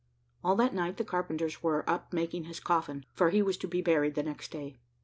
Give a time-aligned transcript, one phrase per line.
[0.43, 3.83] All that night the carpenters were up making his coffin, for he was to be
[3.83, 4.77] buried the next day.